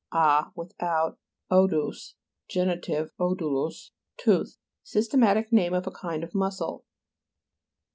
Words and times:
a, 0.11 0.47
without; 0.55 1.19
odous 1.51 2.15
(genitive, 2.49 3.11
odoutos), 3.19 3.91
tooth. 4.17 4.57
Systematic 4.81 5.53
name 5.53 5.75
of 5.75 5.85
a 5.85 5.91
kind 5.91 6.23
of 6.23 6.33
mus 6.33 6.57
sel, 6.57 6.79
p. 6.79 6.85